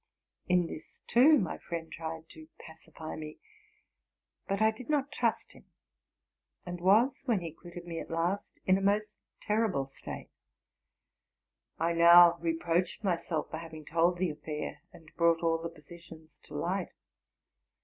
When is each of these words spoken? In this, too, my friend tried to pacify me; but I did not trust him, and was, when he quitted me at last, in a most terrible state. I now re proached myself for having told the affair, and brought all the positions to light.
In 0.47 0.65
this, 0.65 1.03
too, 1.05 1.37
my 1.37 1.59
friend 1.59 1.91
tried 1.91 2.27
to 2.29 2.47
pacify 2.59 3.15
me; 3.15 3.37
but 4.47 4.59
I 4.59 4.71
did 4.71 4.89
not 4.89 5.11
trust 5.11 5.51
him, 5.53 5.65
and 6.65 6.81
was, 6.81 7.21
when 7.27 7.41
he 7.41 7.51
quitted 7.51 7.85
me 7.85 7.99
at 7.99 8.09
last, 8.09 8.59
in 8.65 8.79
a 8.79 8.81
most 8.81 9.19
terrible 9.43 9.85
state. 9.85 10.31
I 11.77 11.93
now 11.93 12.39
re 12.39 12.57
proached 12.57 13.03
myself 13.03 13.51
for 13.51 13.57
having 13.57 13.85
told 13.85 14.17
the 14.17 14.31
affair, 14.31 14.81
and 14.91 15.11
brought 15.17 15.43
all 15.43 15.59
the 15.61 15.69
positions 15.69 16.39
to 16.45 16.55
light. 16.55 16.93